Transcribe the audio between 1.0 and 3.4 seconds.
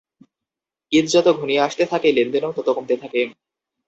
যত ঘনিয়ে আসতে থাকে, লেনদেনও কমতে থাকে।